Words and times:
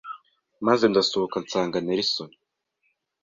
maze 0.65 0.83
ndasohoka 0.87 1.37
nsanga 1.43 1.77
Nelson, 1.85 2.29